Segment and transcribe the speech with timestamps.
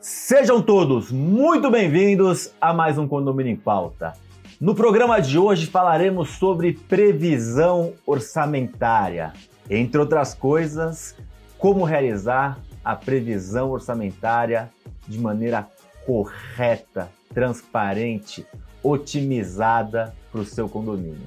[0.00, 4.12] Sejam todos muito bem-vindos a mais um Condomínio em Pauta.
[4.60, 9.32] No programa de hoje falaremos sobre previsão orçamentária.
[9.68, 11.16] Entre outras coisas,
[11.58, 14.70] como realizar a previsão orçamentária
[15.08, 15.68] de maneira
[16.06, 18.46] correta, transparente,
[18.80, 21.26] otimizada para o seu condomínio.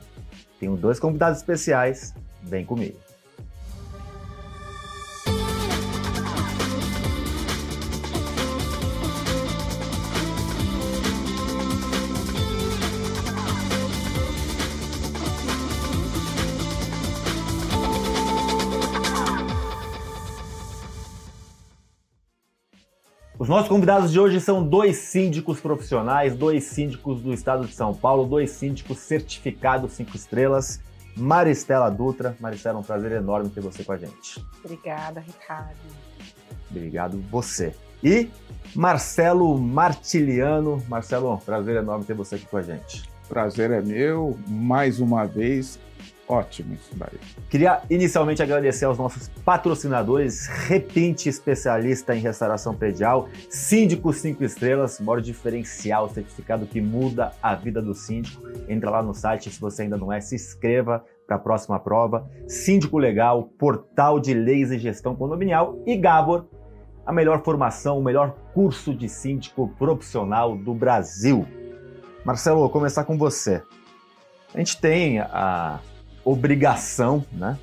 [0.62, 3.11] Tenho dois convidados especiais, vem comigo.
[23.51, 28.25] Nossos convidados de hoje são dois síndicos profissionais, dois síndicos do estado de São Paulo,
[28.25, 30.79] dois síndicos certificados cinco estrelas.
[31.18, 32.33] Maristela Dutra.
[32.39, 34.42] Maristela, é um prazer enorme ter você com a gente.
[34.64, 35.75] Obrigada, Ricardo.
[36.69, 37.75] Obrigado você.
[38.02, 38.30] E
[38.73, 40.81] Marcelo Martiliano.
[40.88, 43.04] Marcelo, prazer enorme ter você aqui com a gente.
[43.28, 45.78] Prazer é meu, mais uma vez
[46.32, 47.20] Ótimo isso daí.
[47.50, 55.20] Queria inicialmente agradecer aos nossos patrocinadores, Repinte especialista em restauração predial, Síndico 5 estrelas, maior
[55.20, 58.48] diferencial, certificado que muda a vida do síndico.
[58.70, 62.26] Entra lá no site, se você ainda não é, se inscreva para a próxima prova.
[62.48, 66.45] Síndico Legal, portal de leis e gestão condominial e Gabor,
[67.06, 71.45] a melhor formação, o melhor curso de síndico profissional do Brasil.
[72.23, 73.62] Marcelo, vou começar com você.
[74.54, 75.82] A gente tem a
[76.23, 77.58] obrigação, né,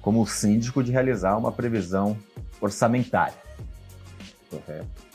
[0.00, 2.16] como síndico, de realizar uma previsão
[2.60, 3.36] orçamentária.
[4.50, 5.08] Correto.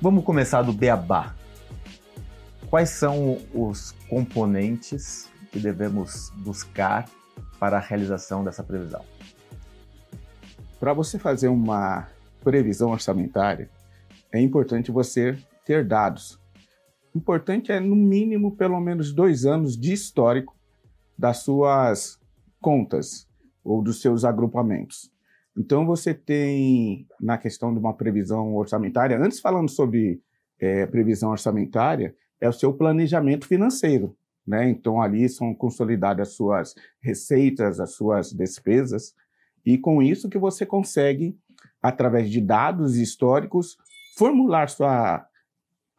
[0.00, 1.34] Vamos começar do beabá.
[2.68, 7.08] Quais são os componentes que devemos buscar
[7.58, 9.04] para a realização dessa previsão?
[10.78, 12.08] Para você fazer uma
[12.42, 13.70] previsão orçamentária,
[14.30, 16.38] é importante você ter dados
[17.14, 20.56] importante é, no mínimo, pelo menos dois anos de histórico
[21.16, 22.18] das suas
[22.60, 23.28] contas
[23.62, 25.10] ou dos seus agrupamentos.
[25.56, 30.20] Então, você tem, na questão de uma previsão orçamentária, antes falando sobre
[30.58, 34.16] é, previsão orçamentária, é o seu planejamento financeiro.
[34.46, 34.68] Né?
[34.68, 39.14] Então, ali são consolidadas as suas receitas, as suas despesas,
[39.64, 41.38] e com isso que você consegue,
[41.80, 43.78] através de dados históricos,
[44.16, 45.26] formular sua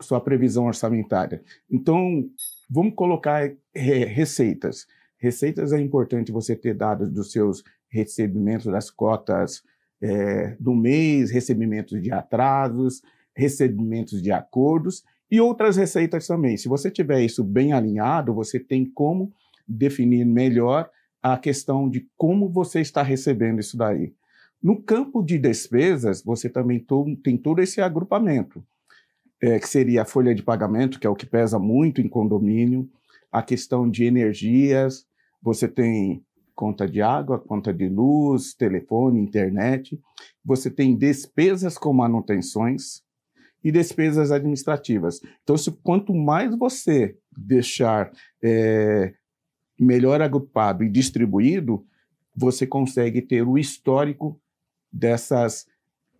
[0.01, 1.41] sua previsão orçamentária.
[1.69, 2.29] Então,
[2.69, 4.85] vamos colocar é, receitas.
[5.17, 9.63] Receitas é importante você ter dados dos seus recebimentos das cotas
[10.01, 13.01] é, do mês, recebimentos de atrasos,
[13.35, 16.57] recebimentos de acordos e outras receitas também.
[16.57, 19.33] Se você tiver isso bem alinhado, você tem como
[19.67, 20.89] definir melhor
[21.23, 24.13] a questão de como você está recebendo isso daí.
[24.61, 26.85] No campo de despesas, você também
[27.23, 28.63] tem todo esse agrupamento
[29.41, 32.89] é, que seria a folha de pagamento, que é o que pesa muito em condomínio,
[33.31, 35.05] a questão de energias,
[35.41, 36.23] você tem
[36.55, 39.99] conta de água, conta de luz, telefone, internet,
[40.43, 43.03] você tem despesas com manutenções
[43.63, 45.19] e despesas administrativas.
[45.43, 49.13] Então, se, quanto mais você deixar é,
[49.77, 51.85] melhor agrupado e distribuído,
[52.33, 54.39] você consegue ter o histórico
[54.91, 55.67] dessas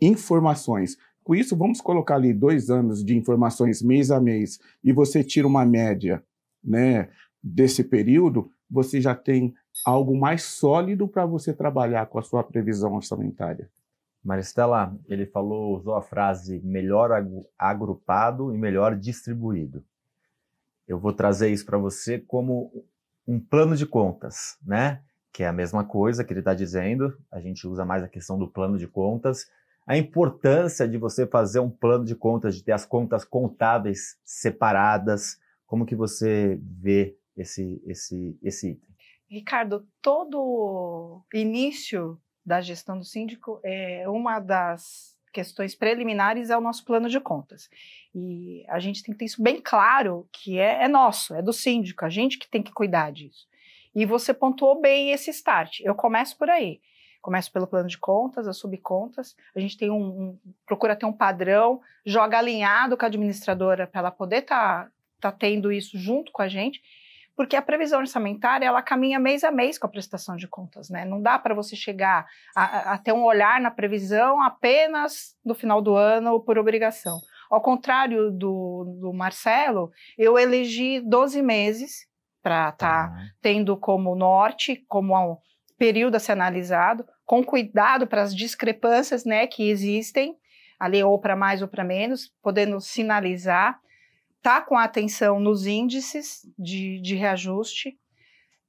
[0.02, 0.98] informações.
[1.26, 5.48] Com isso, vamos colocar ali dois anos de informações mês a mês e você tira
[5.48, 6.24] uma média
[6.64, 7.10] né,
[7.42, 9.52] desse período, você já tem
[9.84, 13.68] algo mais sólido para você trabalhar com a sua previsão orçamentária.
[14.24, 17.10] Maristela, ele falou, usou a frase melhor
[17.58, 19.84] agrupado e melhor distribuído.
[20.88, 22.86] Eu vou trazer isso para você como
[23.28, 25.02] um plano de contas, né?
[25.34, 27.18] Que é a mesma coisa que ele está dizendo.
[27.32, 29.48] A gente usa mais a questão do plano de contas,
[29.86, 35.40] a importância de você fazer um plano de contas, de ter as contas contábeis separadas.
[35.66, 38.90] Como que você vê esse, esse, esse item?
[39.30, 46.86] Ricardo, todo início da gestão do síndico é uma das questões preliminares é o nosso
[46.86, 47.70] plano de contas.
[48.14, 51.52] E a gente tem que ter isso bem claro, que é, é nosso, é do
[51.52, 53.46] síndico, a gente que tem que cuidar disso.
[53.94, 55.82] E você pontuou bem esse start.
[55.82, 56.80] Eu começo por aí.
[57.26, 59.36] Começa pelo plano de contas, as subcontas.
[59.56, 63.98] A gente tem um, um procura ter um padrão, joga alinhado com a administradora para
[64.02, 64.84] ela poder estar
[65.20, 66.84] tá, tá tendo isso junto com a gente
[67.36, 71.04] porque a previsão orçamentária ela caminha mês a mês com a prestação de contas, né?
[71.04, 75.82] Não dá para você chegar a, a, ter um olhar na previsão apenas no final
[75.82, 77.20] do ano por obrigação.
[77.50, 82.08] Ao contrário do, do Marcelo, eu elegi 12 meses
[82.42, 83.28] para estar tá uhum.
[83.42, 85.38] tendo como norte, como um
[85.76, 90.38] período a ser analisado, com cuidado para as discrepâncias né, que existem,
[90.80, 93.80] ali ou para mais ou para menos, podendo sinalizar,
[94.42, 97.98] tá com atenção nos índices de, de reajuste,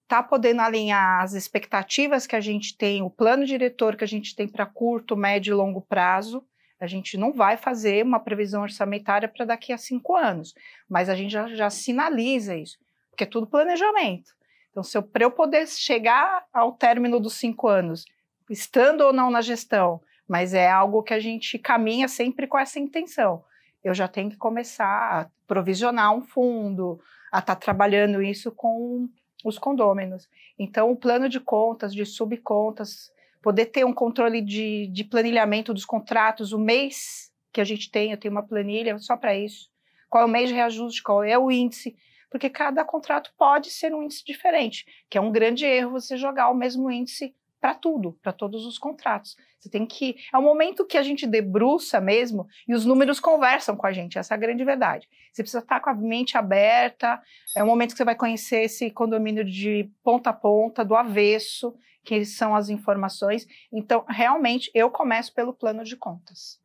[0.08, 4.34] tá podendo alinhar as expectativas que a gente tem, o plano diretor que a gente
[4.34, 6.44] tem para curto, médio e longo prazo.
[6.78, 10.54] A gente não vai fazer uma previsão orçamentária para daqui a cinco anos,
[10.88, 12.78] mas a gente já, já sinaliza isso,
[13.10, 14.36] porque é tudo planejamento.
[14.70, 18.04] Então, se eu, para eu poder chegar ao término dos cinco anos,
[18.50, 22.78] estando ou não na gestão, mas é algo que a gente caminha sempre com essa
[22.78, 23.44] intenção.
[23.82, 27.00] Eu já tenho que começar a provisionar um fundo,
[27.30, 29.08] a estar tá trabalhando isso com
[29.44, 30.28] os condôminos.
[30.58, 35.84] Então, o plano de contas, de subcontas, poder ter um controle de, de planilhamento dos
[35.84, 39.70] contratos, o mês que a gente tem, eu tenho uma planilha só para isso.
[40.08, 41.96] Qual é o mês de reajuste, qual é o índice,
[42.30, 46.50] porque cada contrato pode ser um índice diferente, que é um grande erro você jogar
[46.50, 47.34] o mesmo índice
[47.66, 49.36] para tudo, para todos os contratos.
[49.58, 50.14] Você tem que.
[50.32, 54.16] É o momento que a gente debruça mesmo e os números conversam com a gente,
[54.16, 55.08] essa é a grande verdade.
[55.32, 57.20] Você precisa estar com a mente aberta,
[57.56, 61.74] é o momento que você vai conhecer esse condomínio de ponta a ponta, do avesso,
[62.04, 63.48] que são as informações.
[63.72, 66.60] Então, realmente, eu começo pelo plano de contas.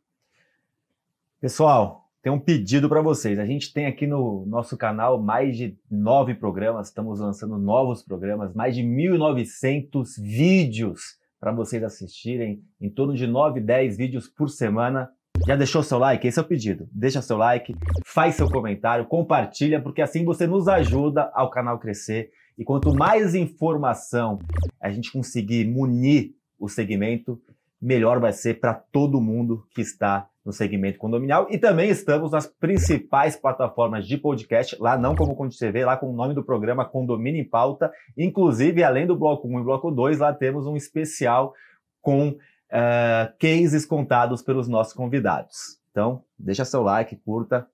[1.40, 3.40] Pessoal, tem um pedido para vocês.
[3.40, 8.54] A gente tem aqui no nosso canal mais de nove programas, estamos lançando novos programas,
[8.54, 15.10] mais de 1.900 vídeos para vocês assistirem, em torno de 9, 10 vídeos por semana.
[15.48, 16.28] Já deixou seu like?
[16.28, 16.88] Esse é o pedido.
[16.92, 17.74] Deixa seu like,
[18.06, 22.30] faz seu comentário, compartilha, porque assim você nos ajuda ao canal crescer.
[22.56, 24.38] E quanto mais informação
[24.80, 27.42] a gente conseguir munir o segmento,
[27.82, 32.48] melhor vai ser para todo mundo que está no segmento condominial e também estamos nas
[32.48, 36.84] principais plataformas de podcast, lá não como Conde TV, lá com o nome do programa
[36.84, 37.92] Condomínio em Pauta.
[38.18, 41.54] Inclusive, além do bloco 1 e bloco 2, lá temos um especial
[42.02, 45.80] com uh, cases contados pelos nossos convidados.
[45.92, 47.68] Então, deixa seu like, curta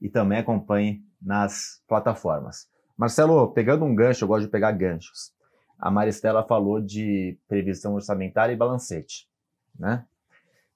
[0.00, 2.68] e também acompanhe nas plataformas.
[2.96, 5.32] Marcelo, pegando um gancho, eu gosto de pegar ganchos.
[5.78, 9.28] A Maristela falou de previsão orçamentária e balancete,
[9.76, 10.04] né?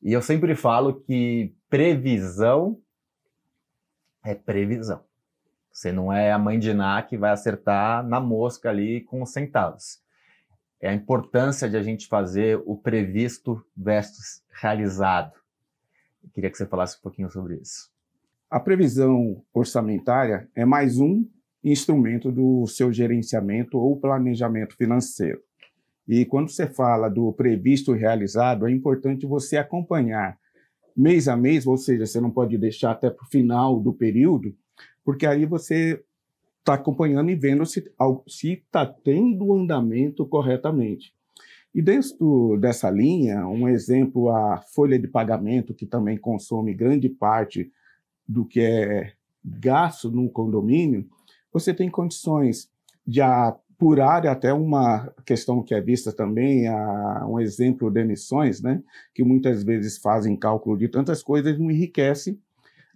[0.03, 2.81] E eu sempre falo que previsão
[4.25, 5.05] é previsão.
[5.73, 9.31] Você não é a mãe de Ná que vai acertar na mosca ali com os
[9.31, 10.01] centavos.
[10.81, 15.33] É a importância de a gente fazer o previsto versus realizado.
[16.23, 17.91] Eu queria que você falasse um pouquinho sobre isso.
[18.51, 21.29] A previsão orçamentária é mais um
[21.63, 25.43] instrumento do seu gerenciamento ou planejamento financeiro.
[26.09, 30.39] E quando você fala do previsto realizado, é importante você acompanhar
[30.97, 34.55] mês a mês, ou seja, você não pode deixar até para o final do período,
[35.05, 36.03] porque aí você
[36.61, 37.85] está acompanhando e vendo se
[38.53, 41.15] está tendo andamento corretamente.
[41.75, 47.71] E dentro dessa linha, um exemplo, a folha de pagamento, que também consome grande parte
[48.27, 49.13] do que é
[49.45, 51.07] gasto no condomínio,
[51.53, 52.71] você tem condições
[53.07, 53.21] de
[53.79, 58.83] por área, até uma questão que é vista também, a, um exemplo de emissões, né,
[59.15, 62.39] que muitas vezes fazem cálculo de tantas coisas, não enriquece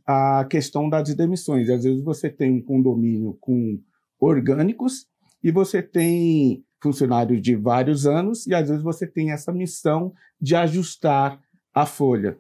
[0.06, 1.68] a questão das demissões.
[1.68, 3.78] Às vezes você tem um condomínio com
[4.18, 5.06] orgânicos
[5.42, 10.56] e você tem funcionários de vários anos e às vezes você tem essa missão de
[10.56, 11.40] ajustar
[11.74, 12.38] a folha.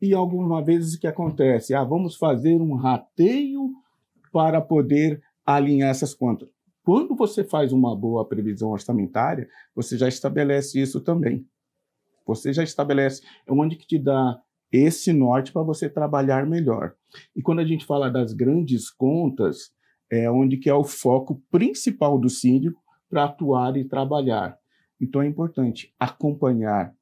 [0.00, 1.74] E algumas vezes o que acontece?
[1.74, 3.72] Ah, vamos fazer um rateio
[4.32, 6.48] para poder alinhar essas contas.
[6.88, 11.46] Quando você faz uma boa previsão orçamentária, você já estabelece isso também.
[12.26, 14.40] Você já estabelece onde que te dá
[14.72, 16.94] esse norte para você trabalhar melhor.
[17.36, 19.70] E quando a gente fala das grandes contas,
[20.10, 22.80] é onde que é o foco principal do síndico
[23.10, 24.58] para atuar e trabalhar.
[24.98, 26.94] Então é importante acompanhar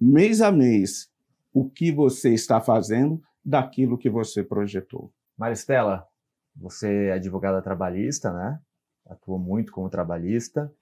[0.00, 1.12] mês a mês
[1.52, 5.12] o que você está fazendo daquilo que você projetou.
[5.36, 6.08] Maristela,
[6.56, 8.58] você é advogada trabalhista, né?
[9.10, 10.72] Atuou muito como trabalhista.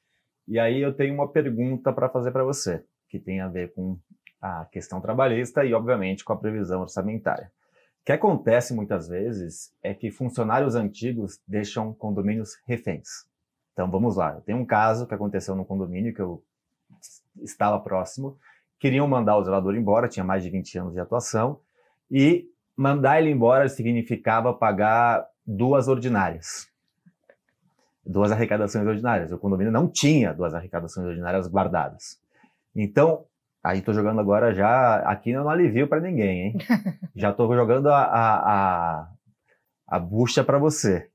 [0.47, 3.99] E aí eu tenho uma pergunta para fazer para você, que tem a ver com
[4.41, 7.51] a questão trabalhista e, obviamente, com a previsão orçamentária.
[8.03, 13.27] O que acontece muitas vezes é que funcionários antigos deixam condomínios reféns.
[13.73, 16.43] Então vamos lá, eu tenho um caso que aconteceu no condomínio que eu
[17.43, 18.37] estava próximo,
[18.81, 21.61] queriam mandar o zelador embora, tinha mais de 20 anos de atuação,
[22.11, 26.68] e mandar ele embora significava pagar duas ordinárias
[28.09, 29.31] duas arrecadações ordinárias.
[29.31, 32.19] O condomínio não tinha duas arrecadações ordinárias guardadas.
[32.75, 33.25] Então,
[33.62, 36.59] aí estou jogando agora já, aqui não alivio para ninguém, hein?
[37.15, 39.09] já estou jogando a, a, a,
[39.87, 41.11] a bucha para você.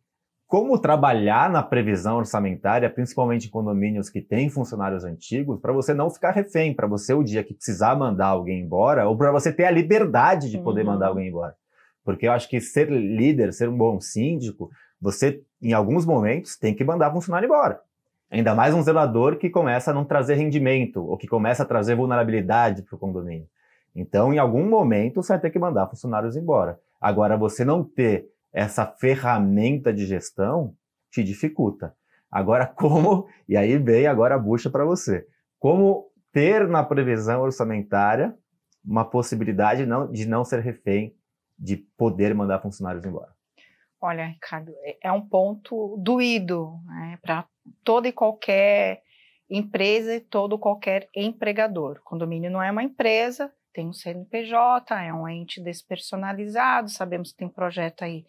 [0.45, 6.12] como trabalhar na previsão orçamentária, principalmente em condomínios que têm funcionários antigos, para você não
[6.12, 9.65] ficar refém, para você o dia que precisar mandar alguém embora, ou para você ter
[9.65, 10.91] a liberdade de poder uhum.
[10.93, 11.55] mandar alguém embora.
[12.05, 14.69] Porque eu acho que ser líder, ser um bom síndico,
[15.03, 17.81] você, em alguns momentos, tem que mandar funcionário embora.
[18.31, 21.93] Ainda mais um zelador que começa a não trazer rendimento, ou que começa a trazer
[21.93, 23.45] vulnerabilidade para o condomínio.
[23.93, 26.79] Então, em algum momento, você vai ter que mandar funcionários embora.
[27.01, 30.74] Agora, você não ter essa ferramenta de gestão
[31.12, 31.93] te dificulta.
[32.31, 35.27] Agora, como, e aí vem agora a bucha para você,
[35.60, 38.33] como ter na previsão orçamentária
[38.86, 41.13] uma possibilidade não, de não ser refém
[41.60, 43.32] de poder mandar funcionários embora?
[44.05, 47.48] Olha, Ricardo, é, é um ponto doído né, para
[47.86, 49.01] toda e qualquer
[49.50, 52.00] empresa e todo qualquer empregador.
[52.00, 57.38] O condomínio não é uma empresa, tem um CNPJ, é um ente despersonalizado, sabemos que
[57.38, 58.25] tem projeto aí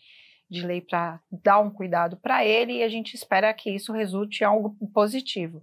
[0.49, 4.43] de lei para dar um cuidado para ele e a gente espera que isso resulte
[4.43, 5.61] em algo positivo.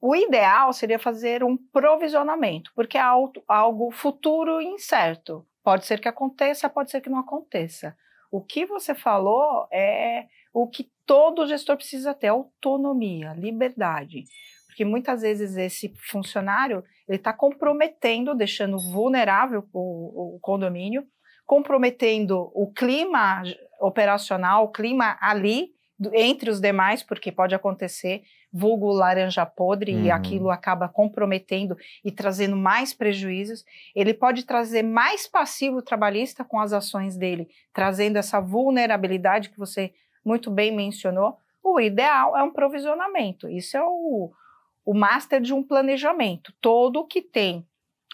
[0.00, 3.04] O ideal seria fazer um provisionamento, porque é
[3.46, 5.46] algo futuro e incerto.
[5.62, 7.96] Pode ser que aconteça, pode ser que não aconteça.
[8.30, 14.24] O que você falou é o que todo gestor precisa ter: autonomia, liberdade.
[14.66, 21.06] Porque muitas vezes esse funcionário ele está comprometendo, deixando vulnerável o, o condomínio,
[21.46, 23.42] comprometendo o clima
[23.80, 25.70] operacional, o clima ali
[26.12, 28.22] entre os demais, porque pode acontecer
[28.56, 30.04] vulgo laranja podre uhum.
[30.04, 33.64] e aquilo acaba comprometendo e trazendo mais prejuízos.
[33.94, 39.92] Ele pode trazer mais passivo trabalhista com as ações dele, trazendo essa vulnerabilidade que você
[40.24, 41.36] muito bem mencionou.
[41.62, 43.48] O ideal é um provisionamento.
[43.48, 44.32] Isso é o,
[44.84, 46.54] o master de um planejamento.
[46.60, 47.66] Todo que tem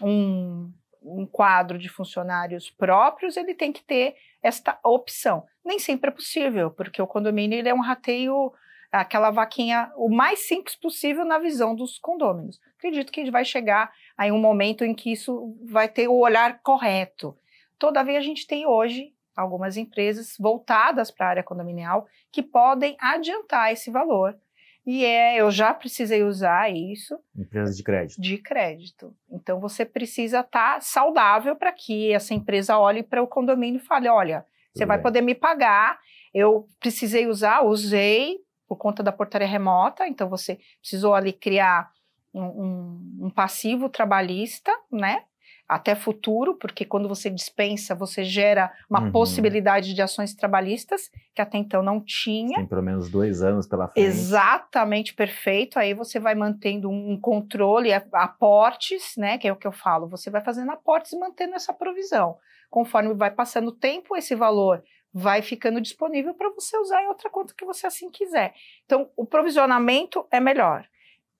[0.03, 5.45] um, um quadro de funcionários próprios, ele tem que ter esta opção.
[5.65, 8.53] Nem sempre é possível, porque o condomínio ele é um rateio,
[8.93, 12.61] aquela vaquinha o mais simples possível na visão dos condôminos.
[12.77, 17.37] Acredito que vai chegar aí um momento em que isso vai ter o olhar correto.
[17.79, 23.73] Todavia, a gente tem hoje algumas empresas voltadas para a área condominial que podem adiantar
[23.73, 24.39] esse valor
[24.85, 27.19] e é, eu já precisei usar isso.
[27.37, 28.21] Empresa de crédito.
[28.21, 29.17] De crédito.
[29.31, 33.85] Então você precisa estar tá saudável para que essa empresa olhe para o condomínio e
[33.85, 35.03] fale: olha, você Tudo vai bem.
[35.03, 36.01] poder me pagar.
[36.35, 38.39] Eu precisei usar, usei
[38.73, 41.91] por conta da portaria remota, então você precisou ali criar
[42.33, 45.25] um, um, um passivo trabalhista, né?
[45.69, 49.13] até futuro, porque quando você dispensa, você gera uma uhum.
[49.13, 52.57] possibilidade de ações trabalhistas que até então não tinha.
[52.57, 54.07] Tem pelo menos dois anos pela frente.
[54.07, 55.79] Exatamente, perfeito.
[55.79, 59.39] Aí você vai mantendo um controle, aportes, né?
[59.39, 60.09] Que é o que eu falo.
[60.09, 62.37] Você vai fazendo aportes e mantendo essa provisão.
[62.71, 67.29] Conforme vai passando o tempo, esse valor vai ficando disponível para você usar em outra
[67.29, 68.55] conta que você assim quiser.
[68.85, 70.89] Então, o provisionamento é melhor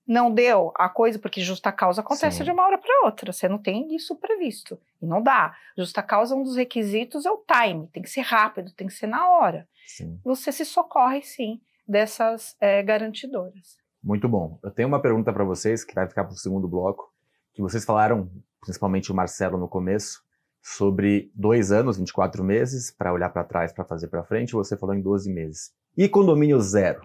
[0.07, 2.45] não deu a coisa, porque justa causa acontece Sim.
[2.45, 4.79] de uma hora para outra, você não tem isso previsto.
[5.01, 5.57] E não dá.
[5.77, 9.07] Justa causa, um dos requisitos é o time, tem que ser rápido, tem que ser
[9.07, 9.69] na hora.
[9.87, 10.21] Sim.
[10.25, 13.79] Você se socorre, sim, dessas é, garantidoras.
[14.03, 14.59] Muito bom.
[14.63, 17.13] Eu tenho uma pergunta para vocês, que vai ficar para o segundo bloco,
[17.55, 20.23] que vocês falaram, principalmente o Marcelo no começo,
[20.63, 24.95] sobre dois anos, 24 meses, para olhar para trás, para fazer para frente, você falou
[24.95, 25.73] em 12 meses.
[25.97, 27.03] E condomínio zero?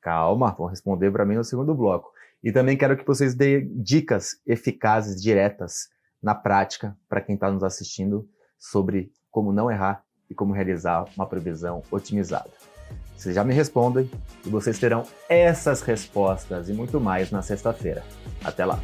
[0.00, 2.12] Calma, vão responder para mim no segundo bloco.
[2.42, 5.88] E também quero que vocês deem dicas eficazes, diretas,
[6.22, 11.26] na prática, para quem está nos assistindo, sobre como não errar e como realizar uma
[11.26, 12.50] previsão otimizada.
[13.16, 14.10] Vocês já me respondem
[14.44, 18.02] e vocês terão essas respostas e muito mais na sexta-feira.
[18.44, 18.78] Até lá!